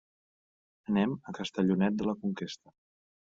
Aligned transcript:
Anem 0.91 1.13
a 1.15 1.33
Castellonet 1.41 2.01
de 2.01 2.09
la 2.09 2.17
Conquesta. 2.23 2.75